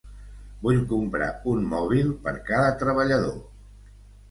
Vull 0.63 0.79
comprar 0.93 1.27
un 1.51 1.69
mòbil 1.75 2.11
per 2.25 2.35
cada 2.51 2.73
treballador. 2.83 3.39